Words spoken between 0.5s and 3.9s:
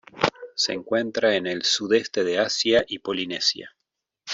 Se encuentra en el Sudeste de Asia y Polinesia.